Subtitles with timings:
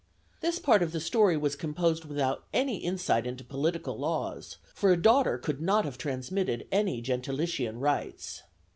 [0.39, 4.97] This part of the story was composed without any insight into political laws, for a
[4.99, 8.41] daughter could not have transmitted any gentilician rights.